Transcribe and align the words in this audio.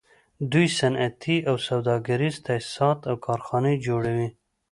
دوی 0.51 0.67
صنعتي 0.79 1.37
او 1.49 1.55
سوداګریز 1.67 2.35
تاسیسات 2.47 2.99
او 3.09 3.15
کارخانې 3.25 3.73
جوړوي 3.87 4.29